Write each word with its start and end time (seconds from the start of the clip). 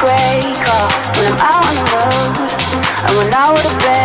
break 0.00 0.58
off 0.68 0.94
when 1.16 1.26
I'm 1.26 1.40
out 1.42 1.64
on 1.66 1.74
the 1.74 1.86
road. 1.94 2.34
and 3.06 3.18
when 3.18 3.34
I 3.34 3.50
would've 3.50 3.78
been. 3.80 3.97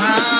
time. 0.00 0.39